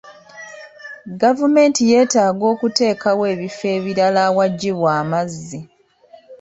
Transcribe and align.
Gavumenti 1.21 1.81
yeetaaga 1.91 2.43
okuteekawo 2.53 3.23
ebifo 3.33 3.65
ebirala 3.77 4.19
awaggibwa 4.29 4.89
amazzi. 5.01 5.59